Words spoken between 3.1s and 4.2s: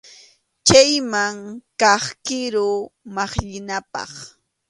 maqllinapaq.